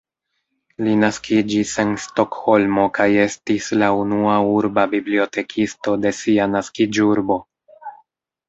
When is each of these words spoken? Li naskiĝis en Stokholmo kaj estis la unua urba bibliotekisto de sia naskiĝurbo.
Li 0.85 0.93
naskiĝis 1.01 1.73
en 1.83 1.91
Stokholmo 2.05 2.85
kaj 2.99 3.07
estis 3.25 3.69
la 3.83 3.91
unua 3.99 4.39
urba 4.55 4.87
bibliotekisto 4.95 5.97
de 6.07 6.17
sia 6.23 6.49
naskiĝurbo. 6.59 7.43